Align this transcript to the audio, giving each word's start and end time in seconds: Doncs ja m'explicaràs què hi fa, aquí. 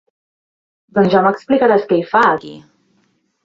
Doncs 0.99 1.13
ja 1.17 1.21
m'explicaràs 1.27 1.87
què 1.93 2.01
hi 2.01 2.05
fa, 2.15 2.25
aquí. 2.33 2.59